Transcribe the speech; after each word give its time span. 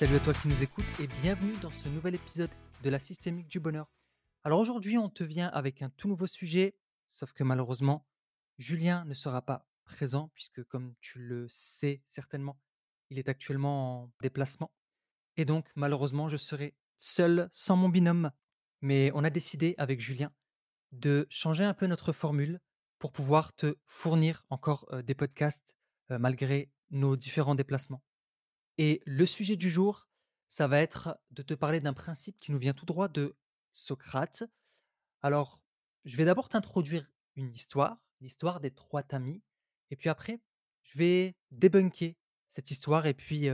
Salut 0.00 0.16
à 0.16 0.20
toi 0.20 0.32
qui 0.32 0.48
nous 0.48 0.62
écoutes 0.62 0.98
et 0.98 1.06
bienvenue 1.20 1.54
dans 1.60 1.70
ce 1.70 1.86
nouvel 1.90 2.14
épisode 2.14 2.48
de 2.82 2.88
la 2.88 2.98
systémique 2.98 3.48
du 3.48 3.60
bonheur. 3.60 3.92
Alors 4.44 4.58
aujourd'hui, 4.58 4.96
on 4.96 5.10
te 5.10 5.22
vient 5.22 5.48
avec 5.48 5.82
un 5.82 5.90
tout 5.90 6.08
nouveau 6.08 6.26
sujet, 6.26 6.74
sauf 7.06 7.34
que 7.34 7.44
malheureusement, 7.44 8.06
Julien 8.56 9.04
ne 9.04 9.12
sera 9.12 9.42
pas 9.42 9.68
présent 9.84 10.30
puisque 10.32 10.64
comme 10.64 10.94
tu 11.02 11.18
le 11.18 11.44
sais 11.50 12.00
certainement, 12.08 12.58
il 13.10 13.18
est 13.18 13.28
actuellement 13.28 14.04
en 14.04 14.12
déplacement. 14.22 14.72
Et 15.36 15.44
donc 15.44 15.68
malheureusement, 15.74 16.30
je 16.30 16.38
serai 16.38 16.74
seul 16.96 17.50
sans 17.52 17.76
mon 17.76 17.90
binôme. 17.90 18.30
Mais 18.80 19.10
on 19.12 19.22
a 19.22 19.28
décidé 19.28 19.74
avec 19.76 20.00
Julien 20.00 20.32
de 20.92 21.26
changer 21.28 21.64
un 21.64 21.74
peu 21.74 21.86
notre 21.86 22.14
formule 22.14 22.58
pour 22.98 23.12
pouvoir 23.12 23.52
te 23.52 23.76
fournir 23.84 24.46
encore 24.48 24.86
euh, 24.92 25.02
des 25.02 25.14
podcasts 25.14 25.76
euh, 26.10 26.18
malgré 26.18 26.70
nos 26.88 27.16
différents 27.16 27.54
déplacements. 27.54 28.00
Et 28.78 29.02
le 29.04 29.26
sujet 29.26 29.56
du 29.56 29.70
jour, 29.70 30.08
ça 30.48 30.66
va 30.66 30.80
être 30.80 31.20
de 31.30 31.42
te 31.42 31.54
parler 31.54 31.80
d'un 31.80 31.92
principe 31.92 32.38
qui 32.40 32.52
nous 32.52 32.58
vient 32.58 32.72
tout 32.72 32.86
droit 32.86 33.08
de 33.08 33.36
Socrate. 33.72 34.44
Alors, 35.22 35.60
je 36.04 36.16
vais 36.16 36.24
d'abord 36.24 36.48
t'introduire 36.48 37.10
une 37.36 37.52
histoire, 37.52 38.02
l'histoire 38.20 38.60
des 38.60 38.70
trois 38.70 39.02
tamis, 39.02 39.42
et 39.90 39.96
puis 39.96 40.08
après, 40.08 40.40
je 40.82 40.98
vais 40.98 41.36
débunker 41.50 42.16
cette 42.48 42.70
histoire 42.70 43.06
et 43.06 43.14
puis 43.14 43.48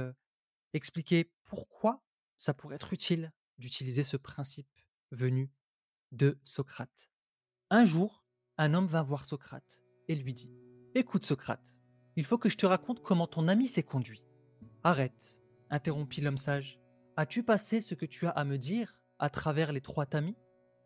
expliquer 0.73 1.33
pourquoi 1.45 2.03
ça 2.39 2.55
pourrait 2.55 2.77
être 2.77 2.93
utile 2.93 3.33
d'utiliser 3.59 4.05
ce 4.05 4.17
principe 4.17 4.69
venu 5.11 5.51
de 6.13 6.39
Socrate. 6.43 7.11
Un 7.71 7.85
jour, 7.85 8.25
un 8.59 8.75
homme 8.75 8.87
vint 8.87 9.03
voir 9.03 9.25
Socrate 9.25 9.81
et 10.09 10.15
lui 10.15 10.35
dit 10.35 10.51
Écoute 10.95 11.25
Socrate, 11.25 11.77
il 12.17 12.25
faut 12.25 12.39
que 12.39 12.49
je 12.49 12.57
te 12.57 12.67
raconte 12.67 13.03
comment 13.03 13.27
ton 13.27 13.49
ami 13.49 13.69
s'est 13.69 13.83
conduit. 13.83 14.25
Arrête, 14.87 15.41
interrompit 15.69 16.21
l'homme 16.21 16.37
sage. 16.37 16.79
As-tu 17.17 17.43
passé 17.43 17.81
ce 17.81 17.97
que 17.97 18.07
tu 18.07 18.29
as 18.29 18.31
à 18.31 18.45
me 18.45 18.57
dire 18.57 19.01
à 19.19 19.29
travers 19.29 19.73
les 19.73 19.81
trois 19.81 20.07
tamis? 20.07 20.37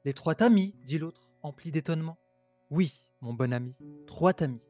Les 0.06 0.14
trois 0.14 0.34
tamis, 0.34 0.74
dit 0.86 0.98
l'autre, 0.98 1.28
empli 1.42 1.70
d'étonnement. 1.70 2.16
Oui, 2.70 3.06
mon 3.20 3.34
bon 3.34 3.52
ami, 3.52 3.76
trois 4.06 4.32
tamis. 4.32 4.66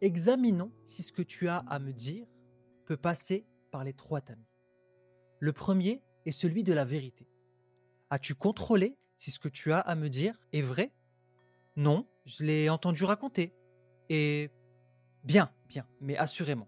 Examinons 0.00 0.72
si 0.84 1.04
ce 1.04 1.12
que 1.12 1.22
tu 1.22 1.48
as 1.48 1.58
à 1.58 1.78
me 1.78 1.92
dire 1.92 2.26
peut 2.86 2.96
passer 2.96 3.46
par 3.70 3.84
les 3.84 3.92
trois 3.92 4.20
tamis. 4.20 4.50
Le 5.38 5.52
premier 5.52 6.02
est 6.24 6.32
celui 6.32 6.64
de 6.64 6.72
la 6.72 6.84
vérité. 6.84 7.28
As-tu 8.10 8.34
contrôlé 8.34 8.98
si 9.16 9.30
ce 9.30 9.38
que 9.38 9.48
tu 9.48 9.70
as 9.70 9.78
à 9.78 9.94
me 9.94 10.08
dire 10.08 10.40
est 10.52 10.62
vrai? 10.62 10.92
Non, 11.76 12.08
je 12.24 12.42
l'ai 12.42 12.68
entendu 12.68 13.04
raconter. 13.04 13.54
Et 14.08 14.50
bien, 15.22 15.52
bien, 15.68 15.86
mais 16.00 16.16
assurément. 16.16 16.66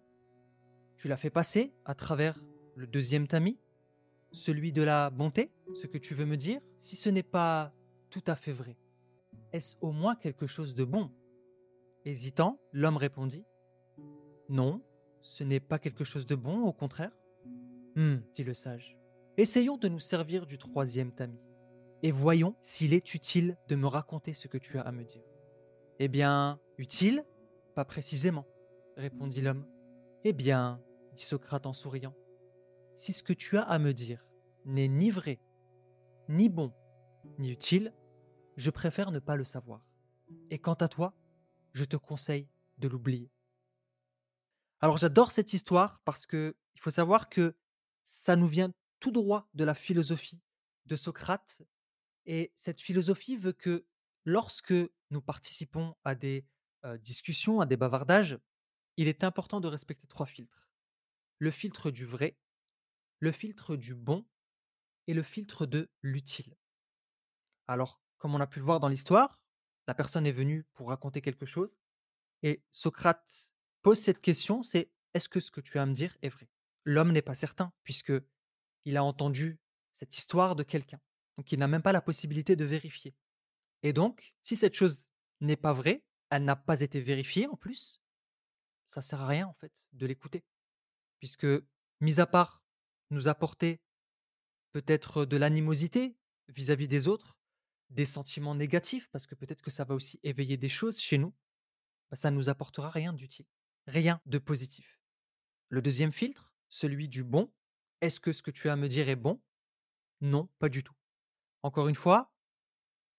Tu 0.98 1.06
l'as 1.06 1.16
fait 1.16 1.30
passer 1.30 1.72
à 1.84 1.94
travers 1.94 2.42
le 2.74 2.88
deuxième 2.88 3.28
tamis, 3.28 3.56
celui 4.32 4.72
de 4.72 4.82
la 4.82 5.10
bonté, 5.10 5.52
ce 5.80 5.86
que 5.86 5.96
tu 5.96 6.12
veux 6.12 6.24
me 6.24 6.36
dire, 6.36 6.60
si 6.76 6.96
ce 6.96 7.08
n'est 7.08 7.22
pas 7.22 7.72
tout 8.10 8.24
à 8.26 8.34
fait 8.34 8.50
vrai. 8.50 8.76
Est-ce 9.52 9.76
au 9.80 9.92
moins 9.92 10.16
quelque 10.16 10.48
chose 10.48 10.74
de 10.74 10.84
bon? 10.84 11.12
Hésitant, 12.04 12.58
l'homme 12.72 12.96
répondit 12.96 13.44
Non, 14.48 14.82
ce 15.22 15.44
n'est 15.44 15.60
pas 15.60 15.78
quelque 15.78 16.02
chose 16.02 16.26
de 16.26 16.34
bon, 16.34 16.62
au 16.62 16.72
contraire. 16.72 17.12
Hum, 17.96 18.20
dit 18.34 18.42
le 18.42 18.52
sage. 18.52 18.98
Essayons 19.36 19.76
de 19.76 19.86
nous 19.86 20.00
servir 20.00 20.46
du 20.46 20.58
troisième 20.58 21.12
tamis, 21.12 21.40
et 22.02 22.10
voyons 22.10 22.56
s'il 22.60 22.92
est 22.92 23.14
utile 23.14 23.56
de 23.68 23.76
me 23.76 23.86
raconter 23.86 24.32
ce 24.32 24.48
que 24.48 24.58
tu 24.58 24.78
as 24.78 24.82
à 24.82 24.90
me 24.90 25.04
dire. 25.04 25.22
Eh 26.00 26.08
bien, 26.08 26.58
utile? 26.76 27.24
Pas 27.76 27.84
précisément, 27.84 28.48
répondit 28.96 29.42
l'homme. 29.42 29.64
Eh 30.24 30.32
bien, 30.32 30.80
dit 31.18 31.24
Socrate 31.24 31.66
en 31.66 31.72
souriant, 31.72 32.14
si 32.94 33.12
ce 33.12 33.24
que 33.24 33.32
tu 33.32 33.58
as 33.58 33.62
à 33.62 33.78
me 33.80 33.92
dire 33.92 34.24
n'est 34.64 34.86
ni 34.86 35.10
vrai, 35.10 35.40
ni 36.28 36.48
bon, 36.48 36.72
ni 37.38 37.50
utile, 37.50 37.92
je 38.56 38.70
préfère 38.70 39.10
ne 39.10 39.18
pas 39.18 39.34
le 39.34 39.42
savoir. 39.42 39.84
Et 40.50 40.60
quant 40.60 40.74
à 40.74 40.86
toi, 40.86 41.14
je 41.72 41.84
te 41.84 41.96
conseille 41.96 42.48
de 42.78 42.86
l'oublier. 42.86 43.30
Alors 44.80 44.96
j'adore 44.96 45.32
cette 45.32 45.52
histoire 45.52 46.00
parce 46.04 46.24
que 46.24 46.56
il 46.76 46.80
faut 46.80 46.90
savoir 46.90 47.28
que 47.28 47.56
ça 48.04 48.36
nous 48.36 48.46
vient 48.46 48.72
tout 49.00 49.10
droit 49.10 49.48
de 49.54 49.64
la 49.64 49.74
philosophie 49.74 50.40
de 50.86 50.94
Socrate 50.94 51.62
et 52.26 52.52
cette 52.54 52.80
philosophie 52.80 53.36
veut 53.36 53.52
que 53.52 53.84
lorsque 54.24 54.74
nous 55.10 55.20
participons 55.20 55.96
à 56.04 56.14
des 56.14 56.46
discussions, 57.00 57.60
à 57.60 57.66
des 57.66 57.76
bavardages, 57.76 58.38
il 58.96 59.08
est 59.08 59.24
important 59.24 59.60
de 59.60 59.66
respecter 59.66 60.06
trois 60.06 60.26
filtres. 60.26 60.67
Le 61.38 61.50
filtre 61.50 61.90
du 61.90 62.04
vrai, 62.04 62.36
le 63.20 63.32
filtre 63.32 63.76
du 63.76 63.94
bon 63.94 64.26
et 65.06 65.14
le 65.14 65.22
filtre 65.22 65.66
de 65.66 65.90
l'utile. 66.02 66.56
Alors, 67.66 68.00
comme 68.18 68.34
on 68.34 68.40
a 68.40 68.46
pu 68.46 68.58
le 68.58 68.64
voir 68.64 68.80
dans 68.80 68.88
l'histoire, 68.88 69.42
la 69.86 69.94
personne 69.94 70.26
est 70.26 70.32
venue 70.32 70.64
pour 70.74 70.88
raconter 70.88 71.22
quelque 71.22 71.46
chose 71.46 71.76
et 72.42 72.62
Socrate 72.70 73.52
pose 73.82 73.98
cette 73.98 74.20
question, 74.20 74.62
c'est 74.62 74.90
est-ce 75.14 75.28
que 75.28 75.40
ce 75.40 75.50
que 75.50 75.60
tu 75.60 75.78
as 75.78 75.82
à 75.82 75.86
me 75.86 75.94
dire 75.94 76.16
est 76.22 76.28
vrai? 76.28 76.48
L'homme 76.84 77.12
n'est 77.12 77.22
pas 77.22 77.34
certain 77.34 77.72
puisque 77.82 78.12
il 78.84 78.96
a 78.96 79.04
entendu 79.04 79.58
cette 79.92 80.16
histoire 80.16 80.56
de 80.56 80.62
quelqu'un. 80.62 81.00
Donc 81.36 81.52
il 81.52 81.58
n'a 81.58 81.68
même 81.68 81.82
pas 81.82 81.92
la 81.92 82.00
possibilité 82.00 82.56
de 82.56 82.64
vérifier. 82.64 83.14
Et 83.82 83.92
donc, 83.92 84.34
si 84.40 84.56
cette 84.56 84.74
chose 84.74 85.10
n'est 85.40 85.56
pas 85.56 85.72
vraie, 85.72 86.04
elle 86.30 86.44
n'a 86.44 86.56
pas 86.56 86.80
été 86.80 87.00
vérifiée 87.00 87.46
en 87.46 87.56
plus, 87.56 88.02
ça 88.84 89.02
sert 89.02 89.20
à 89.20 89.26
rien 89.26 89.46
en 89.46 89.54
fait 89.54 89.86
de 89.92 90.06
l'écouter. 90.06 90.44
Puisque, 91.18 91.46
mis 92.00 92.20
à 92.20 92.26
part 92.26 92.62
nous 93.10 93.28
apporter 93.28 93.80
peut-être 94.72 95.24
de 95.24 95.36
l'animosité 95.36 96.16
vis-à-vis 96.48 96.88
des 96.88 97.08
autres, 97.08 97.38
des 97.90 98.06
sentiments 98.06 98.54
négatifs, 98.54 99.08
parce 99.10 99.26
que 99.26 99.34
peut-être 99.34 99.62
que 99.62 99.70
ça 99.70 99.84
va 99.84 99.94
aussi 99.94 100.20
éveiller 100.22 100.56
des 100.56 100.68
choses 100.68 101.00
chez 101.00 101.18
nous, 101.18 101.34
bah, 102.10 102.16
ça 102.16 102.30
ne 102.30 102.36
nous 102.36 102.48
apportera 102.48 102.90
rien 102.90 103.12
d'utile, 103.12 103.46
rien 103.86 104.20
de 104.26 104.38
positif. 104.38 105.00
Le 105.68 105.82
deuxième 105.82 106.12
filtre, 106.12 106.54
celui 106.68 107.08
du 107.08 107.24
bon, 107.24 107.52
est-ce 108.00 108.20
que 108.20 108.32
ce 108.32 108.42
que 108.42 108.50
tu 108.50 108.68
as 108.68 108.74
à 108.74 108.76
me 108.76 108.88
dire 108.88 109.08
est 109.08 109.16
bon? 109.16 109.42
Non, 110.20 110.48
pas 110.58 110.68
du 110.68 110.82
tout. 110.82 110.94
Encore 111.62 111.88
une 111.88 111.94
fois, 111.94 112.32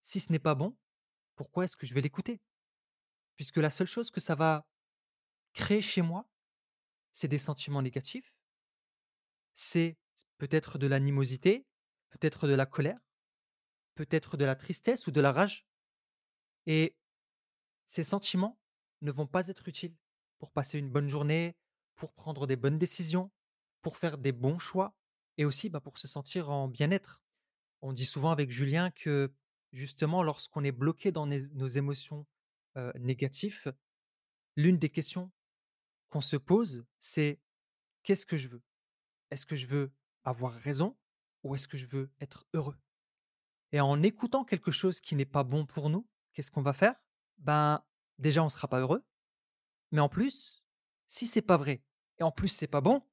si 0.03 0.19
ce 0.19 0.31
n'est 0.31 0.39
pas 0.39 0.55
bon, 0.55 0.77
pourquoi 1.35 1.65
est-ce 1.65 1.75
que 1.75 1.85
je 1.85 1.93
vais 1.93 2.01
l'écouter? 2.01 2.41
Puisque 3.35 3.57
la 3.57 3.69
seule 3.69 3.87
chose 3.87 4.11
que 4.11 4.19
ça 4.19 4.35
va 4.35 4.67
créer 5.53 5.81
chez 5.81 6.01
moi, 6.01 6.29
c'est 7.19 7.27
des 7.27 7.37
sentiments 7.37 7.81
négatifs, 7.81 8.33
c'est 9.51 9.97
peut-être 10.37 10.77
de 10.77 10.87
l'animosité, 10.87 11.65
peut-être 12.11 12.47
de 12.47 12.53
la 12.53 12.65
colère, 12.65 12.97
peut-être 13.95 14.37
de 14.37 14.45
la 14.45 14.55
tristesse 14.55 15.05
ou 15.05 15.11
de 15.11 15.19
la 15.19 15.33
rage. 15.33 15.67
Et 16.65 16.95
ces 17.87 18.05
sentiments 18.05 18.57
ne 19.01 19.11
vont 19.11 19.27
pas 19.27 19.49
être 19.49 19.67
utiles 19.67 19.97
pour 20.37 20.53
passer 20.53 20.79
une 20.79 20.89
bonne 20.89 21.09
journée, 21.09 21.57
pour 21.95 22.13
prendre 22.13 22.47
des 22.47 22.55
bonnes 22.55 22.77
décisions, 22.77 23.29
pour 23.81 23.97
faire 23.97 24.17
des 24.17 24.31
bons 24.31 24.57
choix 24.57 24.95
et 25.37 25.43
aussi 25.43 25.67
bah, 25.67 25.81
pour 25.81 25.97
se 25.97 26.07
sentir 26.07 26.49
en 26.49 26.69
bien-être. 26.69 27.21
On 27.81 27.91
dit 27.91 28.05
souvent 28.05 28.31
avec 28.31 28.49
Julien 28.49 28.91
que 28.91 29.33
justement 29.73 30.23
lorsqu'on 30.23 30.63
est 30.63 30.71
bloqué 30.71 31.11
dans 31.11 31.27
nos 31.27 31.67
émotions 31.67 32.25
négatives, 32.95 33.73
l'une 34.55 34.77
des 34.77 34.89
questions 34.89 35.33
qu'on 36.09 36.21
se 36.21 36.35
pose, 36.35 36.85
c'est 36.99 37.39
qu'est-ce 38.03 38.25
que 38.25 38.37
je 38.37 38.47
veux? 38.47 38.61
Est-ce 39.31 39.45
que 39.45 39.55
je 39.55 39.67
veux 39.67 39.91
avoir 40.23 40.53
raison 40.53 40.97
ou 41.43 41.55
est-ce 41.55 41.67
que 41.67 41.77
je 41.77 41.85
veux 41.85 42.11
être 42.19 42.47
heureux? 42.53 42.77
Et 43.71 43.79
en 43.79 44.01
écoutant 44.01 44.43
quelque 44.43 44.71
chose 44.71 44.99
qui 44.99 45.15
n'est 45.15 45.25
pas 45.25 45.43
bon 45.43 45.65
pour 45.65 45.89
nous, 45.89 46.07
qu'est-ce 46.33 46.51
qu'on 46.51 46.61
va 46.61 46.73
faire? 46.73 46.95
Ben 47.37 47.83
déjà 48.17 48.41
on 48.41 48.45
ne 48.45 48.49
sera 48.49 48.67
pas 48.67 48.79
heureux, 48.79 49.05
mais 49.91 50.01
en 50.01 50.09
plus, 50.09 50.63
si 51.07 51.27
c'est 51.27 51.41
pas 51.41 51.57
vrai 51.57 51.83
et 52.17 52.23
en 52.23 52.31
plus 52.31 52.49
c'est 52.49 52.67
pas 52.67 52.81
bon, 52.81 53.03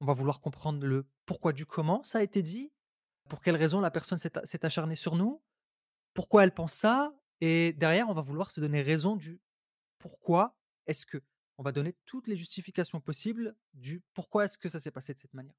on 0.00 0.06
va 0.06 0.12
vouloir 0.12 0.40
comprendre 0.40 0.84
le 0.86 1.06
pourquoi 1.26 1.52
du 1.52 1.66
comment 1.66 2.02
ça 2.02 2.18
a 2.18 2.22
été 2.22 2.42
dit, 2.42 2.72
pour 3.28 3.40
quelle 3.40 3.56
raison 3.56 3.80
la 3.80 3.90
personne 3.90 4.18
s'est 4.18 4.66
acharnée 4.66 4.96
sur 4.96 5.16
nous, 5.16 5.42
pourquoi 6.12 6.44
elle 6.44 6.54
pense 6.54 6.74
ça, 6.74 7.12
et 7.40 7.72
derrière 7.72 8.08
on 8.08 8.14
va 8.14 8.22
vouloir 8.22 8.50
se 8.50 8.60
donner 8.60 8.82
raison 8.82 9.16
du 9.16 9.40
pourquoi 9.98 10.56
est-ce 10.86 11.06
que. 11.06 11.22
On 11.56 11.62
va 11.62 11.72
donner 11.72 11.94
toutes 12.04 12.26
les 12.26 12.36
justifications 12.36 13.00
possibles 13.00 13.56
du 13.74 14.02
pourquoi 14.12 14.44
est-ce 14.44 14.58
que 14.58 14.68
ça 14.68 14.80
s'est 14.80 14.90
passé 14.90 15.14
de 15.14 15.18
cette 15.18 15.34
manière. 15.34 15.54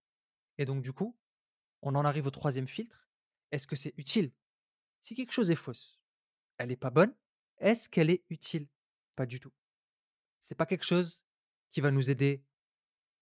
Et 0.57 0.65
donc 0.65 0.81
du 0.81 0.93
coup, 0.93 1.17
on 1.81 1.95
en 1.95 2.05
arrive 2.05 2.27
au 2.27 2.31
troisième 2.31 2.67
filtre. 2.67 3.07
Est-ce 3.51 3.67
que 3.67 3.75
c'est 3.75 3.93
utile? 3.97 4.33
Si 5.01 5.15
quelque 5.15 5.31
chose 5.31 5.51
est 5.51 5.55
fausse, 5.55 6.01
elle 6.57 6.69
n'est 6.69 6.75
pas 6.75 6.89
bonne, 6.89 7.15
est-ce 7.57 7.89
qu'elle 7.89 8.09
est 8.09 8.23
utile? 8.29 8.67
Pas 9.15 9.25
du 9.25 9.39
tout. 9.39 9.53
C'est 10.39 10.55
pas 10.55 10.65
quelque 10.65 10.85
chose 10.85 11.23
qui 11.69 11.81
va 11.81 11.91
nous 11.91 12.09
aider 12.09 12.43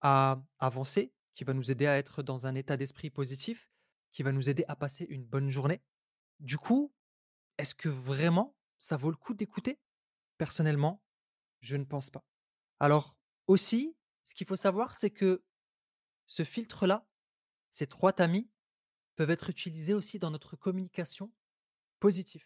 à 0.01 0.41
avancer, 0.59 1.13
qui 1.33 1.43
va 1.43 1.53
nous 1.53 1.71
aider 1.71 1.87
à 1.87 1.97
être 1.97 2.23
dans 2.23 2.47
un 2.47 2.55
état 2.55 2.77
d'esprit 2.77 3.09
positif, 3.09 3.69
qui 4.11 4.23
va 4.23 4.31
nous 4.31 4.49
aider 4.49 4.65
à 4.67 4.75
passer 4.75 5.05
une 5.09 5.25
bonne 5.25 5.49
journée. 5.49 5.81
Du 6.39 6.57
coup, 6.57 6.93
est-ce 7.57 7.75
que 7.75 7.89
vraiment 7.89 8.55
ça 8.77 8.97
vaut 8.97 9.11
le 9.11 9.17
coup 9.17 9.33
d'écouter? 9.33 9.79
Personnellement, 10.37 11.01
je 11.61 11.77
ne 11.77 11.85
pense 11.85 12.09
pas. 12.09 12.25
Alors 12.83 13.15
aussi, 13.47 13.95
ce 14.25 14.33
qu'il 14.33 14.45
faut 14.45 14.57
savoir, 14.57 14.97
c'est 14.97 15.09
que 15.09 15.41
ce 16.27 16.43
filtre-là, 16.43 17.07
ces 17.71 17.87
3 17.87 18.11
tamis 18.11 18.51
peuvent 19.15 19.29
être 19.29 19.49
utilisés 19.49 19.93
aussi 19.93 20.19
dans 20.19 20.31
notre 20.31 20.57
communication 20.57 21.31
positive. 22.01 22.45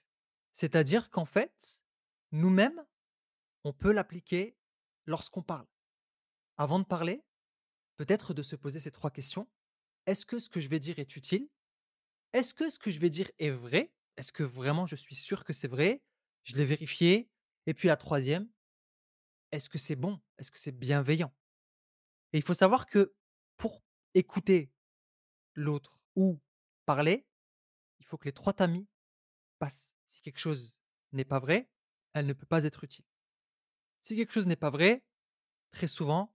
C'est-à-dire 0.51 1.09
qu'en 1.09 1.25
fait, 1.25 1.83
nous-mêmes, 2.31 2.85
on 3.63 3.73
peut 3.73 3.91
l'appliquer 3.91 4.55
lorsqu'on 5.07 5.41
parle. 5.41 5.65
Avant 6.57 6.77
de 6.77 6.85
parler, 6.85 7.25
peut-être 7.95 8.35
de 8.35 8.43
se 8.43 8.55
poser 8.55 8.79
ces 8.79 8.91
3 8.91 9.09
questions. 9.09 9.49
Est-ce 10.05 10.27
que 10.27 10.37
ce 10.37 10.49
que 10.49 10.59
je 10.59 10.69
vais 10.69 10.79
dire 10.79 10.99
est 10.99 11.15
utile? 11.15 11.49
Est-ce 12.33 12.53
que 12.53 12.69
ce 12.69 12.77
que 12.77 12.91
je 12.91 12.99
vais 12.99 13.09
dire 13.09 13.31
est 13.39 13.49
vrai? 13.49 13.91
Est-ce 14.17 14.31
que 14.31 14.43
vraiment 14.43 14.85
je 14.85 14.97
suis 14.97 15.15
sûr 15.15 15.43
que 15.43 15.53
c'est 15.53 15.67
vrai? 15.67 16.03
Je 16.43 16.55
l'ai 16.57 16.65
vérifié? 16.65 17.27
Et 17.65 17.73
puis 17.73 17.87
la 17.87 17.97
troisième, 17.97 18.47
est-ce 19.51 19.69
que 19.69 19.77
c'est 19.77 19.95
bon? 19.95 20.19
Est-ce 20.37 20.51
que 20.51 20.59
c'est 20.59 20.71
bienveillant? 20.71 21.33
Et 22.33 22.37
il 22.37 22.43
faut 22.43 22.53
savoir 22.53 22.85
que 22.85 23.15
pour 23.57 23.83
écouter 24.13 24.71
l'autre 25.53 25.99
ou 26.15 26.39
parler, 26.85 27.25
il 27.99 28.05
faut 28.05 28.17
que 28.17 28.25
les 28.25 28.33
3 28.33 28.53
tamis 28.53 28.87
passent. 29.59 29.93
Si 30.05 30.21
quelque 30.21 30.39
chose 30.39 30.79
n'est 31.11 31.25
pas 31.25 31.39
vrai, 31.39 31.69
elle 32.13 32.25
ne 32.25 32.33
peut 32.33 32.45
pas 32.45 32.63
être 32.63 32.83
utile. 32.83 33.05
Si 34.01 34.15
quelque 34.15 34.33
chose 34.33 34.47
n'est 34.47 34.55
pas 34.55 34.69
vrai, 34.69 35.03
très 35.71 35.87
souvent, 35.87 36.33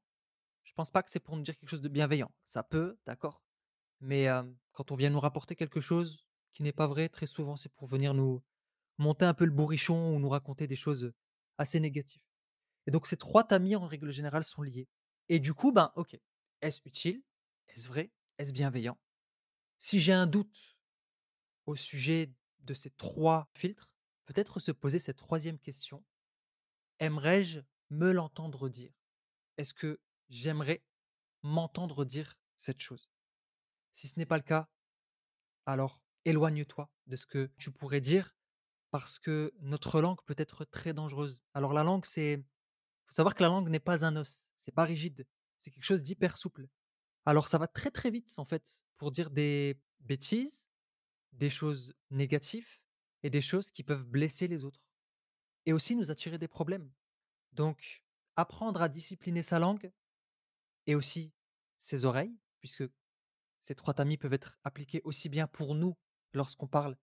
je 0.65 0.73
pense 0.73 0.91
pas 0.91 1.03
que 1.03 1.11
c'est 1.11 1.21
pour 1.21 1.37
nous 1.37 1.43
dire 1.43 1.57
quelque 1.57 1.69
chose 1.69 1.83
de 1.83 1.89
bienveillant. 1.89 2.33
Ça 2.45 2.63
peut, 2.63 2.99
d'accord, 3.07 3.43
mais 4.01 4.27
quand 4.73 4.91
on 4.91 4.97
vient 4.97 5.11
nous 5.11 5.21
rapporter 5.21 5.57
quelque 5.57 5.81
chose 5.81 6.27
qui 6.53 6.63
n'est 6.63 6.73
pas 6.73 6.87
vrai, 6.87 7.09
très 7.09 7.27
souvent, 7.27 7.57
c'est 7.57 7.73
pour 7.73 7.87
venir 7.87 8.15
nous 8.15 8.43
monter 8.99 9.25
un 9.25 9.35
peu 9.35 9.45
le 9.45 9.53
bourrichon 9.53 10.15
ou 10.15 10.19
nous 10.19 10.29
raconter 10.29 10.67
des 10.67 10.77
choses, 10.77 11.13
assez 11.59 11.81
négatives. 11.81 12.23
Et 12.87 12.91
donc 12.91 13.07
ces 13.07 13.17
3 13.17 13.45
tamis, 13.45 13.77
en 13.77 13.87
règle 13.87 14.11
générale, 14.11 14.45
sont 14.45 14.63
liés. 14.63 14.89
Et 15.29 15.39
du 15.39 15.55
coup, 15.55 15.73
ben, 15.73 15.93
OK, 15.97 16.19
est-ce 16.61 16.81
utile? 16.85 17.23
Est-ce 17.69 17.89
vrai? 17.89 18.13
Est-ce 18.39 18.53
bienveillant? 18.53 18.99
Si 19.79 20.01
j'ai 20.01 20.13
un 20.13 20.27
doute 20.27 20.79
au 21.67 21.77
sujet 21.77 22.33
de 22.61 22.75
ces 22.75 22.91
3 22.91 23.49
filtres, 23.55 23.93
peut-être 24.27 24.61
se 24.61 24.73
poser 24.73 24.99
cette 24.99 25.17
troisième 25.19 25.59
question: 25.59 26.05
«Aimerais-je 27.01 27.61
me 27.91 28.13
l'entendre 28.13 28.69
dire? 28.69 28.93
Est-ce 29.59 29.75
que 29.75 30.01
j'aimerais 30.29 30.83
m'entendre 31.43 32.05
dire 32.05 32.35
cette 32.57 32.81
chose?» 32.81 33.09
si 33.93 34.09
ce 34.09 34.19
n'est 34.19 34.27
pas 34.27 34.37
le 34.37 34.43
cas, 34.43 34.69
alors 35.67 36.01
éloigne-toi 36.25 36.91
de 37.07 37.17
ce 37.17 37.27
que 37.27 37.51
tu 37.59 37.71
pourrais 37.71 38.01
dire 38.01 38.35
parce 38.91 39.19
que 39.19 39.53
notre 39.61 40.01
langue 40.01 40.23
peut 40.25 40.35
être 40.39 40.65
très 40.65 40.93
dangereuse. 40.93 41.43
Alors 41.55 41.73
la 41.73 41.85
langue, 41.85 42.05
c'est 42.05 42.45
faut 43.13 43.17
savoir 43.17 43.35
que 43.35 43.43
la 43.43 43.51
langue 43.51 43.69
n'est 43.69 43.79
pas 43.79 44.07
un 44.07 44.17
os, 44.17 44.49
c'est 44.57 44.73
pas 44.73 44.85
rigide, 44.85 45.27
c'est 45.61 45.71
quelque 45.71 45.85
chose 45.85 46.03
d'hyper 46.03 46.39
souple. 46.39 46.67
Alors 47.27 47.47
ça 47.47 47.59
va 47.59 47.69
très, 47.69 47.91
très 47.91 48.11
vite 48.11 48.33
en 48.39 48.47
fait 48.47 48.83
pour 48.97 49.11
dire 49.11 49.31
des 49.31 49.79
bêtises, 50.01 50.65
des 51.33 51.51
choses 51.51 51.95
négatives 52.11 52.81
et 53.23 53.29
des 53.29 53.43
choses 53.43 53.71
qui 53.71 53.83
peuvent 53.83 54.05
blesser 54.05 54.49
les 54.49 54.65
autres 54.65 54.89
et 55.67 55.75
aussi 55.75 55.95
nous 55.95 56.11
attirer 56.11 56.39
des 56.39 56.49
problèmes. 56.49 56.91
Donc 57.53 58.03
apprendre 58.37 58.81
à 58.81 58.89
discipliner 58.89 59.43
sa 59.43 59.59
langue 59.59 59.93
et 60.87 60.95
aussi 60.95 61.35
ses 61.77 62.07
oreilles, 62.07 62.35
puisque 62.61 62.85
ces 63.61 63.75
3 63.75 63.93
tamis 63.93 64.17
peuvent 64.17 64.33
être 64.33 64.59
appliqués 64.65 65.03
aussi 65.05 65.29
bien 65.29 65.47
pour 65.47 65.75
nous 65.75 65.99
lorsqu'on 66.33 66.67
parle, 66.67 66.97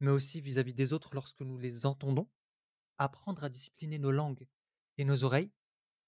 mais 0.00 0.10
aussi 0.10 0.40
vis-à-vis 0.40 0.72
des 0.72 0.94
autres 0.94 1.14
lorsque 1.14 1.42
nous 1.42 1.58
les 1.58 1.84
entendons. 1.84 2.30
Apprendre 2.96 3.44
à 3.44 3.50
discipliner 3.50 3.98
nos 3.98 4.12
langues 4.12 4.46
et 4.98 5.04
nos 5.04 5.24
oreilles, 5.24 5.50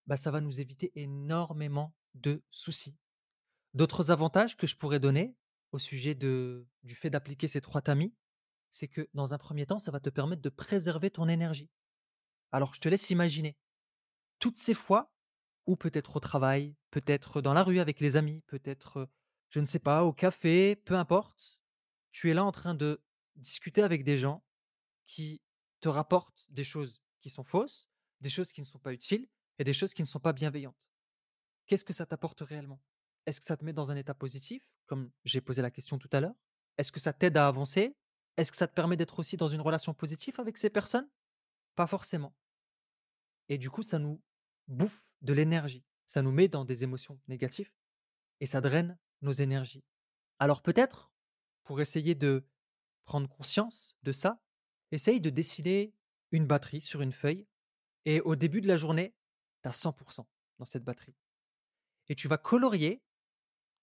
bah, 0.07 0.17
ça 0.17 0.31
va 0.31 0.41
nous 0.41 0.61
éviter 0.61 0.93
énormément 0.95 1.95
de 2.15 2.43
soucis. 2.51 2.97
D'autres 3.73 4.11
avantages 4.11 4.57
que 4.57 4.67
je 4.67 4.77
pourrais 4.77 5.01
donner 5.01 5.37
au 5.73 5.79
sujet 5.79 6.15
de 6.15 6.67
du 6.83 6.95
fait 6.95 7.11
d'appliquer 7.11 7.49
ces 7.49 7.61
3 7.61 7.83
tamis, 7.83 8.15
c'est 8.71 8.89
que 8.89 9.09
dans 9.15 9.35
un 9.35 9.39
premier 9.39 9.67
temps, 9.67 9.79
ça 9.79 9.91
va 9.91 10.01
te 10.01 10.11
permettre 10.11 10.43
de 10.43 10.49
préserver 10.49 11.11
ton 11.11 11.29
énergie. 11.29 11.71
Alors 12.53 12.75
je 12.75 12.81
te 12.81 12.89
laisse 12.89 13.11
imaginer 13.11 13.57
toutes 14.39 14.59
ces 14.59 14.75
fois 14.75 15.13
où 15.67 15.77
peut-être 15.77 16.17
au 16.17 16.21
travail, 16.21 16.77
peut-être 16.91 17.41
dans 17.41 17.55
la 17.55 17.63
rue 17.63 17.81
avec 17.81 18.01
les 18.01 18.17
amis, 18.17 18.43
peut-être, 18.47 19.09
je 19.51 19.61
ne 19.61 19.67
sais 19.67 19.79
pas, 19.79 20.05
au 20.05 20.13
café, 20.13 20.77
peu 20.77 20.95
importe, 20.95 21.61
tu 22.13 22.31
es 22.31 22.35
là 22.35 22.45
en 22.45 22.53
train 22.53 22.75
de 22.75 23.03
discuter 23.37 23.83
avec 23.83 24.05
des 24.05 24.19
gens 24.19 24.45
qui 25.07 25.43
te 25.81 25.89
rapportent 25.89 26.45
des 26.49 26.65
choses 26.65 27.03
qui 27.21 27.31
sont 27.31 27.45
fausses, 27.45 27.89
des 28.25 28.31
choses 28.31 28.53
qui 28.53 28.62
ne 28.62 28.67
sont 28.67 28.79
pas 28.79 28.93
utiles 28.93 29.29
et 29.59 29.65
des 29.65 29.75
choses 29.75 29.93
qui 29.93 30.03
ne 30.03 30.06
sont 30.06 30.19
pas 30.19 30.32
bienveillantes. 30.32 30.82
Qu'est-ce 31.67 31.85
que 31.85 31.93
ça 31.93 32.06
t'apporte 32.06 32.41
réellement? 32.41 32.81
Est-ce 33.26 33.38
que 33.38 33.47
ça 33.47 33.56
te 33.56 33.65
met 33.65 33.75
dans 33.75 33.93
un 33.93 33.97
état 33.97 34.15
positif, 34.15 34.67
comme 34.87 35.11
j'ai 35.25 35.43
posé 35.43 35.61
la 35.62 35.71
question 35.71 35.99
tout 35.99 36.09
à 36.11 36.21
l'heure? 36.21 36.35
Est-ce 36.79 36.91
que 36.91 37.00
ça 37.00 37.12
t'aide 37.12 37.37
à 37.37 37.47
avancer? 37.47 37.94
Est-ce 38.37 38.50
que 38.50 38.56
ça 38.56 38.67
te 38.67 38.75
permet 38.75 38.97
d'être 38.97 39.19
aussi 39.19 39.37
dans 39.37 39.49
une 39.49 39.61
relation 39.61 39.93
positive 39.94 40.41
avec 40.41 40.56
ces 40.56 40.71
personnes? 40.71 41.09
Pas 41.76 41.87
forcément. 41.87 42.35
Et 43.49 43.59
du 43.59 43.71
coup, 43.71 43.82
ça 43.82 43.99
nous 43.99 44.21
bouffe 44.69 45.05
de 45.21 45.35
l'énergie, 45.35 45.85
ça 46.06 46.23
nous 46.23 46.32
met 46.32 46.49
dans 46.49 46.65
des 46.65 46.82
émotions 46.82 47.21
négatives 47.29 47.71
et 48.41 48.47
ça 48.47 48.62
draine 48.62 48.99
nos 49.21 49.32
énergies. 49.32 49.85
Alors 50.38 50.62
peut-être, 50.62 51.12
pour 51.62 51.81
essayer 51.81 52.15
de 52.15 52.47
prendre 53.05 53.29
conscience 53.29 53.97
de 54.03 54.12
ça, 54.12 54.43
essaye 54.93 55.21
de 55.21 55.31
dessiner 55.31 55.94
une 56.31 56.47
batterie 56.47 56.81
sur 56.81 57.03
une 57.03 57.12
feuille 57.12 57.47
et 58.05 58.21
au 58.21 58.37
début 58.37 58.61
de 58.61 58.69
la 58.69 58.77
journée, 58.77 59.15
tu 59.62 59.69
as 59.69 59.73
100% 59.73 60.27
dans 60.59 60.65
cette 60.65 60.85
batterie. 60.85 61.17
Et 62.09 62.15
tu 62.15 62.29
vas 62.29 62.39
colorier, 62.39 63.03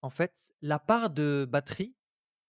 en 0.00 0.10
fait, 0.10 0.54
la 0.60 0.78
part 0.78 1.10
de 1.10 1.46
batterie 1.48 1.96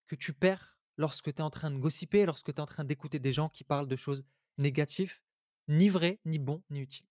que 0.06 0.14
tu 0.14 0.32
perds 0.32 0.78
lorsque 0.96 1.34
tu 1.34 1.38
es 1.38 1.42
en 1.42 1.50
train 1.50 1.70
de 1.70 1.78
gossiper, 1.78 2.26
lorsque 2.26 2.52
tu 2.52 2.58
es 2.58 2.60
en 2.60 2.66
train 2.66 2.84
d'écouter 2.84 3.18
des 3.18 3.32
gens 3.32 3.48
qui 3.48 3.64
parlent 3.64 3.88
de 3.88 3.96
choses 3.96 4.24
négatives, 4.58 5.20
ni 5.68 5.88
vraies, 5.88 6.20
ni 6.24 6.38
bons, 6.38 6.62
ni 6.70 6.80
utiles. 6.80 7.08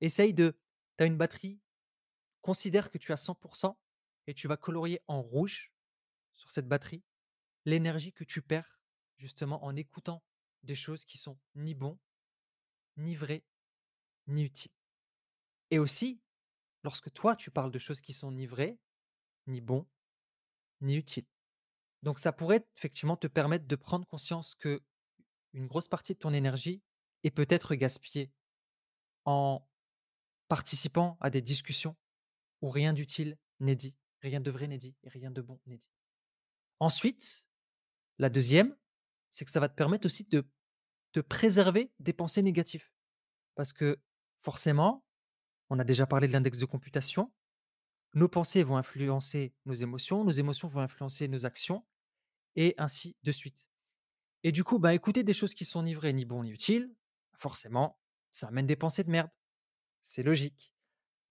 Essaye 0.00 0.34
de. 0.34 0.58
Tu 0.96 1.04
as 1.04 1.06
une 1.06 1.16
batterie, 1.16 1.60
considère 2.42 2.90
que 2.90 2.98
tu 2.98 3.12
as 3.12 3.16
100% 3.16 3.74
et 4.26 4.34
tu 4.34 4.48
vas 4.48 4.56
colorier 4.56 5.00
en 5.06 5.22
rouge 5.22 5.72
sur 6.32 6.50
cette 6.50 6.68
batterie 6.68 7.02
l'énergie 7.64 8.12
que 8.12 8.24
tu 8.24 8.42
perds 8.42 8.80
justement 9.16 9.64
en 9.64 9.74
écoutant 9.76 10.22
des 10.62 10.74
choses 10.74 11.04
qui 11.04 11.18
sont 11.18 11.38
ni 11.54 11.74
bons, 11.74 11.98
ni 12.96 13.16
vraies, 13.16 13.44
ni 14.26 14.44
utiles. 14.44 14.72
Et 15.70 15.78
aussi, 15.78 16.20
lorsque 16.82 17.12
toi 17.12 17.36
tu 17.36 17.50
parles 17.50 17.70
de 17.70 17.78
choses 17.78 18.00
qui 18.00 18.12
sont 18.12 18.32
ni 18.32 18.46
vraies, 18.46 18.78
ni 19.46 19.60
bons, 19.60 19.86
ni 20.80 20.96
utiles. 20.96 21.26
Donc 22.02 22.18
ça 22.18 22.32
pourrait 22.32 22.66
effectivement 22.76 23.16
te 23.16 23.26
permettre 23.26 23.66
de 23.66 23.76
prendre 23.76 24.06
conscience 24.06 24.54
que 24.54 24.82
une 25.52 25.66
grosse 25.66 25.88
partie 25.88 26.14
de 26.14 26.18
ton 26.18 26.34
énergie 26.34 26.82
est 27.22 27.30
peut-être 27.30 27.74
gaspillée 27.74 28.30
en 29.24 29.66
participant 30.48 31.16
à 31.20 31.30
des 31.30 31.40
discussions 31.40 31.96
où 32.60 32.68
rien 32.68 32.92
d'utile 32.92 33.38
n'est 33.60 33.76
dit, 33.76 33.96
rien 34.20 34.40
de 34.40 34.50
vrai 34.50 34.68
n'est 34.68 34.78
dit 34.78 34.96
et 35.02 35.08
rien 35.08 35.30
de 35.30 35.40
bon 35.40 35.60
n'est 35.66 35.76
dit. 35.76 35.90
Ensuite, 36.80 37.46
la 38.18 38.28
deuxième, 38.28 38.76
c'est 39.30 39.44
que 39.44 39.50
ça 39.50 39.60
va 39.60 39.68
te 39.68 39.74
permettre 39.74 40.06
aussi 40.06 40.24
de 40.24 40.46
te 41.12 41.20
préserver 41.20 41.92
des 42.00 42.12
pensées 42.12 42.42
négatives. 42.42 42.90
Parce 43.54 43.72
que 43.72 44.00
forcément, 44.44 45.04
on 45.70 45.78
a 45.78 45.84
déjà 45.84 46.06
parlé 46.06 46.28
de 46.28 46.32
l'index 46.32 46.58
de 46.58 46.66
computation, 46.66 47.32
nos 48.12 48.28
pensées 48.28 48.62
vont 48.62 48.76
influencer 48.76 49.54
nos 49.64 49.74
émotions, 49.74 50.22
nos 50.22 50.30
émotions 50.30 50.68
vont 50.68 50.80
influencer 50.80 51.26
nos 51.26 51.46
actions, 51.46 51.84
et 52.54 52.74
ainsi 52.78 53.16
de 53.22 53.32
suite. 53.32 53.68
Et 54.44 54.52
du 54.52 54.62
coup, 54.62 54.78
bah, 54.78 54.94
écouter 54.94 55.24
des 55.24 55.34
choses 55.34 55.54
qui 55.54 55.64
sont 55.64 55.82
ni 55.82 55.94
vraies, 55.94 56.12
ni 56.12 56.24
bons, 56.24 56.44
ni 56.44 56.50
utiles, 56.50 56.94
forcément, 57.38 57.98
ça 58.30 58.48
amène 58.48 58.66
des 58.66 58.76
pensées 58.76 59.02
de 59.02 59.10
merde. 59.10 59.30
C'est 60.02 60.22
logique. 60.22 60.72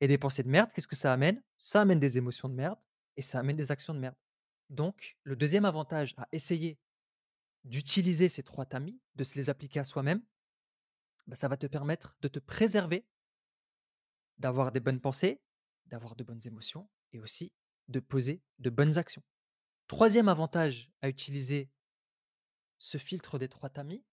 Et 0.01 0.07
des 0.07 0.17
pensées 0.17 0.43
de 0.43 0.49
merde, 0.49 0.71
qu'est-ce 0.73 0.87
que 0.87 0.95
ça 0.95 1.13
amène? 1.13 1.41
Ça 1.57 1.81
amène 1.81 1.99
des 1.99 2.17
émotions 2.17 2.49
de 2.49 2.55
merde 2.55 2.79
et 3.15 3.21
ça 3.21 3.39
amène 3.39 3.55
des 3.55 3.71
actions 3.71 3.93
de 3.93 3.99
merde. 3.99 4.15
Donc, 4.69 5.17
le 5.23 5.35
deuxième 5.35 5.65
avantage 5.65 6.15
à 6.17 6.27
essayer 6.31 6.79
d'utiliser 7.63 8.27
ces 8.27 8.43
trois 8.43 8.65
tamis, 8.65 8.99
de 9.15 9.23
se 9.23 9.35
les 9.35 9.49
appliquer 9.49 9.79
à 9.79 9.83
soi-même, 9.83 10.21
bah, 11.27 11.35
ça 11.35 11.47
va 11.47 11.57
te 11.57 11.67
permettre 11.67 12.15
de 12.21 12.27
te 12.27 12.39
préserver, 12.39 13.05
d'avoir 14.37 14.71
des 14.71 14.79
bonnes 14.79 15.01
pensées, 15.01 15.41
d'avoir 15.85 16.15
de 16.15 16.23
bonnes 16.23 16.45
émotions 16.45 16.89
et 17.11 17.19
aussi 17.19 17.53
de 17.87 17.99
poser 17.99 18.41
de 18.59 18.69
bonnes 18.69 18.97
actions. 18.97 19.23
Troisième 19.87 20.29
avantage 20.29 20.91
à 21.01 21.09
utiliser 21.09 21.69
ce 22.77 22.97
filtre 22.97 23.37
des 23.37 23.49
trois 23.49 23.69
tamis, 23.69 24.03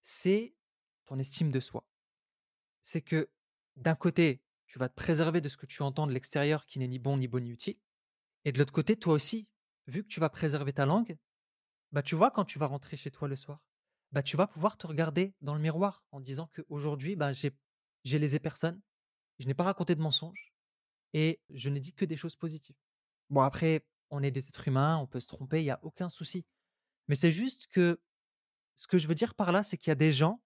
c'est 0.00 0.54
ton 1.06 1.18
estime 1.18 1.50
de 1.50 1.60
soi. 1.60 1.86
C'est 2.82 3.02
que 3.02 3.30
d'un 3.76 3.94
côté, 3.94 4.42
tu 4.66 4.78
vas 4.78 4.88
te 4.88 4.94
préserver 4.94 5.40
de 5.40 5.48
ce 5.48 5.56
que 5.56 5.66
tu 5.66 5.82
entends 5.82 6.06
de 6.06 6.12
l'extérieur 6.12 6.66
qui 6.66 6.78
n'est 6.78 6.88
ni 6.88 6.98
bon, 6.98 7.16
ni 7.16 7.28
bon, 7.28 7.40
ni 7.40 7.50
utile. 7.50 7.78
Et 8.44 8.52
de 8.52 8.58
l'autre 8.58 8.72
côté, 8.72 8.96
toi 8.96 9.14
aussi, 9.14 9.48
vu 9.86 10.02
que 10.02 10.08
tu 10.08 10.20
vas 10.20 10.30
préserver 10.30 10.72
ta 10.72 10.86
langue, 10.86 11.18
bah 11.92 12.02
tu 12.02 12.14
vois, 12.14 12.30
quand 12.30 12.44
tu 12.44 12.58
vas 12.58 12.66
rentrer 12.66 12.96
chez 12.96 13.10
toi 13.10 13.28
le 13.28 13.36
soir, 13.36 13.60
bah 14.12 14.22
tu 14.22 14.36
vas 14.36 14.46
pouvoir 14.46 14.76
te 14.76 14.86
regarder 14.86 15.34
dans 15.40 15.54
le 15.54 15.60
miroir 15.60 16.04
en 16.10 16.20
disant 16.20 16.50
qu'aujourd'hui, 16.54 17.16
bah, 17.16 17.32
j'ai, 17.32 17.56
j'ai 18.04 18.18
lésé 18.18 18.38
personne, 18.38 18.80
je 19.38 19.46
n'ai 19.46 19.54
pas 19.54 19.64
raconté 19.64 19.94
de 19.94 20.00
mensonges 20.00 20.52
et 21.12 21.40
je 21.50 21.70
n'ai 21.70 21.80
dit 21.80 21.92
que 21.92 22.04
des 22.04 22.16
choses 22.16 22.36
positives. 22.36 22.76
Bon, 23.30 23.42
après, 23.42 23.86
on 24.10 24.22
est 24.22 24.30
des 24.30 24.48
êtres 24.48 24.68
humains, 24.68 24.98
on 24.98 25.06
peut 25.06 25.20
se 25.20 25.26
tromper, 25.26 25.60
il 25.60 25.66
y 25.66 25.70
a 25.70 25.78
aucun 25.82 26.08
souci. 26.08 26.44
Mais 27.08 27.16
c'est 27.16 27.32
juste 27.32 27.68
que 27.68 28.00
ce 28.74 28.86
que 28.86 28.98
je 28.98 29.08
veux 29.08 29.14
dire 29.14 29.34
par 29.34 29.52
là, 29.52 29.62
c'est 29.62 29.76
qu'il 29.76 29.90
y 29.90 29.92
a 29.92 29.96
des 29.96 30.12
gens 30.12 30.42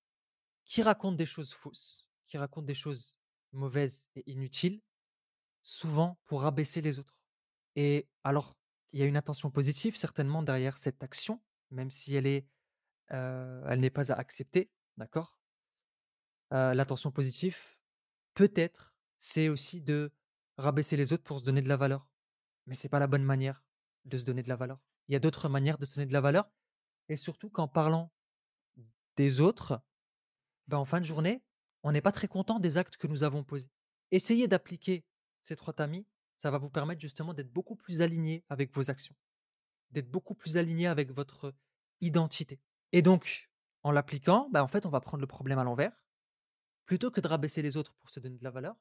qui 0.65 0.83
racontent 0.83 1.17
des 1.17 1.27
choses 1.27 1.53
fausses, 1.53 2.07
qui 2.27 2.39
racontent 2.39 2.67
des 2.67 2.75
choses 2.75 3.19
mauvaises 3.53 4.09
et 4.17 4.31
inutiles, 4.31 4.81
souvent 5.63 6.19
pour 6.27 6.43
rabaisser 6.43 6.81
les 6.81 6.99
autres. 6.99 7.19
Et 7.77 8.09
alors, 8.23 8.57
il 8.93 9.01
y 9.01 9.03
a 9.03 9.07
une 9.07 9.17
intention 9.17 9.51
positive 9.51 9.97
certainement 9.97 10.43
derrière 10.43 10.79
cette 10.79 11.03
action, 11.03 11.43
même 11.71 11.91
si 11.91 12.15
elle 12.15 12.27
est, 12.27 12.47
heu, 13.13 13.63
elle 13.69 13.81
n'est 13.81 13.91
pas 13.91 14.13
à 14.13 14.17
accepter, 14.17 14.71
d'accord? 14.97 15.39
Heu, 16.53 16.75
l'intention 16.75 17.11
positive, 17.11 17.57
peut-être, 18.35 18.95
c'est 19.19 19.49
aussi 19.49 19.83
de 19.83 20.13
rabaisser 20.59 20.97
les 20.97 21.13
autres 21.13 21.25
pour 21.25 21.41
se 21.41 21.45
donner 21.45 21.63
de 21.63 21.69
la 21.69 21.77
valeur. 21.77 22.09
Mais 22.67 22.75
c'est 22.75 22.89
pas 22.89 23.01
la 23.01 23.07
bonne 23.09 23.25
manière 23.25 23.65
de 24.07 24.19
se 24.19 24.25
donner 24.25 24.43
de 24.43 24.49
la 24.49 24.57
valeur. 24.57 24.81
Il 25.09 25.15
y 25.15 25.17
a 25.17 25.21
d'autres 25.21 25.49
manières 25.49 25.79
de 25.79 25.87
se 25.87 25.97
donner 25.97 26.07
de 26.07 26.13
la 26.15 26.23
valeur 26.23 26.51
et 27.09 27.17
surtout 27.17 27.51
qu'en 27.51 27.69
parlant 27.69 28.13
des 29.17 29.41
autres, 29.41 29.81
bah, 30.69 30.79
en 30.79 30.85
fin 30.85 31.01
de 31.01 31.07
journée, 31.07 31.45
on 31.83 31.93
n'est 31.93 32.03
pas 32.03 32.13
très 32.13 32.29
content 32.29 32.59
des 32.61 32.79
actes 32.79 32.97
que 32.97 33.07
nous 33.07 33.25
avons 33.25 33.45
posés. 33.45 33.71
Essayez 34.11 34.49
d'appliquer 34.49 35.05
ces 35.43 35.57
3 35.57 35.75
tamis, 35.75 36.07
ça 36.39 36.51
va 36.51 36.59
vous 36.59 36.71
permettre 36.71 37.01
justement 37.01 37.35
d'être 37.35 37.53
beaucoup 37.53 37.77
plus 37.77 38.03
aligné 38.03 38.45
avec 38.49 38.75
vos 38.75 38.91
actions, 38.91 39.15
d'être 39.91 40.11
beaucoup 40.11 40.35
plus 40.35 40.57
aligné 40.59 40.87
avec 40.89 41.13
votre 41.13 41.55
identité 42.01 42.61
et 42.95 43.03
donc 43.03 43.51
en 43.83 43.91
l'appliquant, 43.91 44.49
bah, 44.53 44.63
en 44.63 44.69
fait, 44.69 44.87
on 44.87 44.89
va 44.89 45.01
prendre 45.01 45.21
le 45.21 45.27
problème 45.27 45.59
à 45.59 45.65
l'envers. 45.65 45.93
Plutôt 46.87 47.11
que 47.11 47.21
de 47.21 47.27
rabaisser 47.27 47.61
les 47.61 47.77
autres 47.77 47.93
pour 47.97 48.09
se 48.09 48.21
donner 48.21 48.39
de 48.39 48.45
la 48.45 48.53
valeur, 48.53 48.77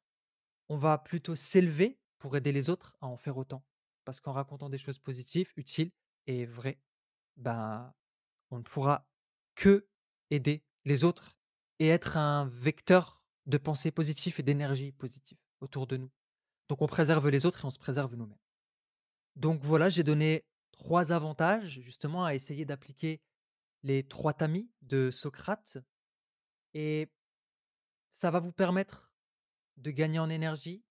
on 0.70 0.78
va 0.78 1.00
plutôt 1.00 1.34
s'élever 1.34 2.00
pour 2.20 2.38
aider 2.38 2.52
les 2.52 2.70
autres 2.70 2.96
à 3.02 3.08
en 3.08 3.18
faire 3.18 3.38
autant. 3.38 3.66
Parce 4.06 4.20
qu'en 4.20 4.32
racontant 4.32 4.70
des 4.70 4.78
choses 4.78 5.00
positives, 5.00 5.52
utiles 5.56 5.92
et 6.28 6.46
vraies, 6.46 6.80
ben, 7.38 7.92
on 8.52 8.60
ne 8.60 8.64
pourra 8.64 9.10
que 9.56 9.88
aider 10.30 10.64
les 10.86 11.04
autres 11.04 11.36
et 11.80 11.88
être 11.88 12.16
un 12.16 12.46
vecteur 12.46 13.24
de 13.48 13.58
pensée 13.58 13.90
positive 13.90 14.36
et 14.38 14.44
d'énergie 14.44 14.92
positive 14.92 15.40
autour 15.60 15.88
de 15.88 15.98
nous. 15.98 16.12
Donc 16.70 16.84
on 16.84 16.88
préserve 16.88 17.30
les 17.30 17.48
autres 17.48 17.66
et 17.66 17.66
on 17.66 17.72
se 17.72 17.80
préserve 17.80 18.16
nous-mêmes. 18.16 18.38
Donc 19.38 19.64
voilà, 19.64 19.90
j'ai 19.90 20.04
donné 20.04 20.46
trois 20.72 21.12
avantages 21.12 21.82
justement 21.82 22.26
à 22.26 22.36
essayer 22.36 22.64
d'appliquer 22.64 23.20
les 23.84 24.08
trois 24.08 24.34
tamis 24.34 24.72
de 24.82 25.12
Socrate 25.12 25.78
et 26.74 27.12
ça 28.10 28.32
va 28.32 28.40
vous 28.40 28.52
permettre 28.52 29.14
de 29.78 29.92
gagner 29.92 30.20
en 30.20 30.30
énergie, 30.30 30.84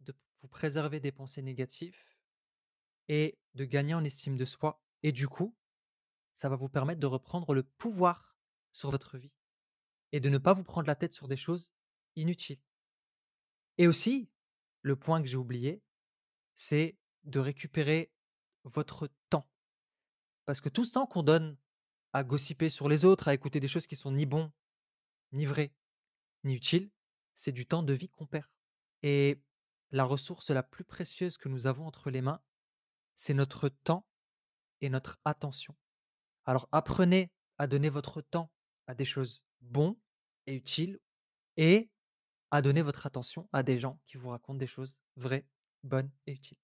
de 0.00 0.14
vous 0.42 0.48
préserver 0.48 1.00
des 1.00 1.12
pensées 1.12 1.42
négatives 1.42 1.98
et 3.08 3.38
de 3.54 3.64
gagner 3.64 3.94
en 3.94 4.04
estime 4.04 4.36
de 4.36 4.44
soi. 4.44 4.82
Et 5.02 5.12
du 5.12 5.28
coup, 5.28 5.56
ça 6.34 6.48
va 6.48 6.56
vous 6.56 6.68
permettre 6.68 7.00
de 7.00 7.06
reprendre 7.06 7.54
le 7.54 7.62
pouvoir 7.62 8.36
sur 8.72 8.90
votre 8.90 9.18
vie 9.18 9.32
et 10.12 10.20
de 10.20 10.28
ne 10.28 10.38
pas 10.38 10.52
vous 10.52 10.64
prendre 10.64 10.86
la 10.86 10.94
tête 10.94 11.14
sur 11.14 11.28
des 11.28 11.36
choses 11.36 11.72
inutiles. 12.16 12.60
Et 13.78 13.86
aussi, 13.86 14.30
le 14.82 14.96
point 14.96 15.22
que 15.22 15.28
j'ai 15.28 15.36
oublié, 15.36 15.82
c'est 16.54 16.98
de 17.24 17.38
récupérer 17.38 18.12
votre 18.64 19.08
temps. 19.30 19.48
Parce 20.44 20.60
que 20.60 20.68
tout 20.68 20.84
ce 20.84 20.92
temps 20.92 21.06
qu'on 21.06 21.22
donne 21.22 21.56
à 22.12 22.24
gossiper 22.24 22.68
sur 22.68 22.88
les 22.88 23.04
autres, 23.04 23.28
à 23.28 23.34
écouter 23.34 23.60
des 23.60 23.68
choses 23.68 23.86
qui 23.86 23.96
sont 23.96 24.12
ni 24.12 24.26
bons, 24.26 24.52
ni 25.32 25.46
vraies, 25.46 25.72
ni 26.44 26.54
utiles, 26.54 26.90
c'est 27.34 27.52
du 27.52 27.66
temps 27.66 27.82
de 27.82 27.92
vie 27.92 28.08
qu'on 28.08 28.26
perd. 28.26 28.46
Et 29.02 29.40
la 29.90 30.04
ressource 30.04 30.50
la 30.50 30.62
plus 30.62 30.84
précieuse 30.84 31.36
que 31.36 31.48
nous 31.48 31.66
avons 31.66 31.86
entre 31.86 32.10
les 32.10 32.20
mains, 32.20 32.42
c'est 33.14 33.34
notre 33.34 33.68
temps 33.68 34.06
et 34.80 34.88
notre 34.88 35.18
attention. 35.24 35.74
Alors 36.44 36.68
apprenez 36.72 37.30
à 37.58 37.66
donner 37.66 37.88
votre 37.88 38.20
temps 38.20 38.50
à 38.86 38.94
des 38.94 39.04
choses 39.04 39.44
bonnes 39.60 39.96
et 40.46 40.54
utiles 40.54 40.98
et 41.56 41.90
à 42.50 42.62
donner 42.62 42.82
votre 42.82 43.06
attention 43.06 43.48
à 43.52 43.62
des 43.62 43.78
gens 43.78 44.00
qui 44.04 44.16
vous 44.16 44.30
racontent 44.30 44.58
des 44.58 44.66
choses 44.66 44.98
vraies, 45.16 45.46
bonnes 45.84 46.10
et 46.26 46.32
utiles. 46.32 46.58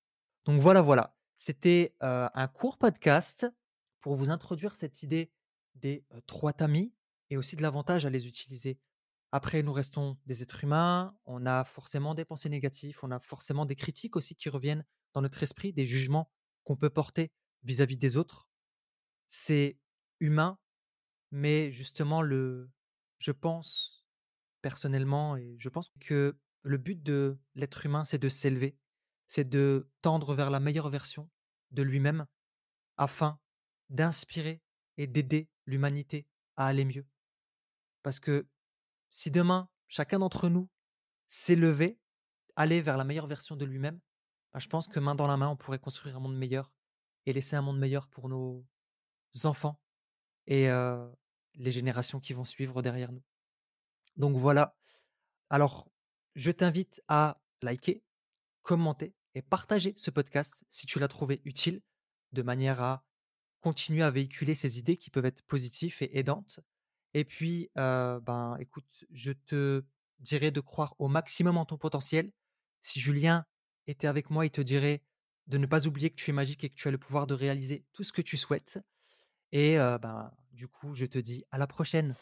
Donc 0.44 0.60
voilà, 0.60 0.82
voilà. 0.82 1.14
C'était 1.36 1.94
un 2.00 2.48
court 2.48 2.78
podcast 2.78 3.46
pour 4.00 4.16
vous 4.16 4.30
introduire 4.30 4.74
cette 4.74 5.02
idée 5.02 5.30
des 5.80 6.04
trois 6.26 6.52
tamis 6.52 6.92
et 7.30 7.36
aussi 7.36 7.56
de 7.56 7.62
l'avantage 7.62 8.06
à 8.06 8.10
les 8.10 8.26
utiliser. 8.26 8.78
Après, 9.32 9.62
nous 9.62 9.72
restons 9.72 10.16
des 10.26 10.42
êtres 10.42 10.64
humains, 10.64 11.14
on 11.26 11.44
a 11.44 11.64
forcément 11.64 12.14
des 12.14 12.24
pensées 12.24 12.48
négatives, 12.48 12.98
on 13.02 13.10
a 13.10 13.20
forcément 13.20 13.66
des 13.66 13.76
critiques 13.76 14.16
aussi 14.16 14.34
qui 14.34 14.48
reviennent 14.48 14.84
dans 15.12 15.20
notre 15.20 15.42
esprit, 15.42 15.72
des 15.72 15.86
jugements 15.86 16.30
qu'on 16.64 16.76
peut 16.76 16.90
porter 16.90 17.30
vis-à-vis 17.62 17.98
des 17.98 18.16
autres. 18.16 18.48
C'est 19.28 19.78
humain, 20.20 20.58
mais 21.30 21.70
justement, 21.70 22.22
le, 22.22 22.70
je 23.18 23.32
pense 23.32 24.06
personnellement, 24.62 25.36
et 25.36 25.56
je 25.58 25.68
pense 25.68 25.90
que 26.00 26.38
le 26.62 26.78
but 26.78 27.02
de 27.02 27.38
l'être 27.54 27.84
humain, 27.84 28.04
c'est 28.04 28.18
de 28.18 28.28
s'élever, 28.28 28.76
c'est 29.26 29.48
de 29.48 29.90
tendre 30.00 30.34
vers 30.34 30.50
la 30.50 30.60
meilleure 30.60 30.88
version 30.88 31.28
de 31.70 31.82
lui-même 31.82 32.26
afin 32.96 33.38
d'inspirer 33.90 34.62
et 34.96 35.06
d'aider 35.06 35.48
l'humanité 35.68 36.26
à 36.56 36.66
aller 36.66 36.84
mieux. 36.84 37.06
Parce 38.02 38.18
que 38.18 38.48
si 39.10 39.30
demain, 39.30 39.68
chacun 39.86 40.18
d'entre 40.18 40.48
nous 40.48 40.68
s'élevait, 41.28 41.98
allait 42.56 42.80
vers 42.80 42.96
la 42.96 43.04
meilleure 43.04 43.26
version 43.26 43.54
de 43.54 43.64
lui-même, 43.64 44.00
bah, 44.52 44.58
je 44.58 44.68
pense 44.68 44.88
que 44.88 44.98
main 44.98 45.14
dans 45.14 45.26
la 45.26 45.36
main, 45.36 45.48
on 45.48 45.56
pourrait 45.56 45.78
construire 45.78 46.16
un 46.16 46.20
monde 46.20 46.36
meilleur 46.36 46.72
et 47.26 47.32
laisser 47.32 47.54
un 47.54 47.62
monde 47.62 47.78
meilleur 47.78 48.08
pour 48.08 48.28
nos 48.28 48.64
enfants 49.44 49.78
et 50.46 50.68
les 51.54 51.70
générations 51.70 52.20
qui 52.20 52.32
vont 52.32 52.46
suivre 52.46 52.80
derrière 52.80 53.12
nous. 53.12 53.22
Donc 54.16 54.36
voilà. 54.36 54.76
Alors, 55.50 55.90
je 56.34 56.50
t'invite 56.50 57.02
à 57.08 57.40
liker, 57.60 58.02
commenter 58.62 59.14
et 59.34 59.42
partager 59.42 59.92
ce 59.96 60.10
podcast 60.10 60.64
si 60.68 60.86
tu 60.86 60.98
l'as 60.98 61.08
trouvé 61.08 61.42
utile, 61.44 61.82
de 62.32 62.42
manière 62.42 62.80
à 62.80 63.04
continuer 63.60 64.02
à 64.02 64.10
véhiculer 64.10 64.54
ces 64.54 64.78
idées 64.78 64.96
qui 64.96 65.10
peuvent 65.10 65.26
être 65.26 65.42
positives 65.42 65.96
et 66.00 66.18
aidantes. 66.18 66.60
Et 67.14 67.24
puis, 67.24 67.70
ben, 67.74 68.56
écoute, 68.60 69.04
je 69.10 69.32
te 69.32 69.84
dirais 70.20 70.50
de 70.50 70.60
croire 70.60 70.94
au 70.98 71.08
maximum 71.08 71.56
en 71.56 71.64
ton 71.64 71.78
potentiel. 71.78 72.32
Si 72.80 73.00
Julien 73.00 73.46
était 73.86 74.06
avec 74.06 74.30
moi, 74.30 74.46
il 74.46 74.50
te 74.50 74.60
dirait 74.60 75.02
de 75.46 75.58
ne 75.58 75.66
pas 75.66 75.86
oublier 75.86 76.10
que 76.10 76.16
tu 76.16 76.30
es 76.30 76.34
magique 76.34 76.64
et 76.64 76.68
que 76.68 76.74
tu 76.74 76.88
as 76.88 76.90
le 76.90 76.98
pouvoir 76.98 77.26
de 77.26 77.34
réaliser 77.34 77.84
tout 77.92 78.02
ce 78.02 78.12
que 78.12 78.22
tu 78.22 78.36
souhaites. 78.36 78.78
Et 79.52 79.76
ben, 79.76 80.30
du 80.52 80.68
coup, 80.68 80.94
je 80.94 81.06
te 81.06 81.18
dis 81.18 81.44
à 81.50 81.58
la 81.58 81.66
prochaine. 81.66 82.14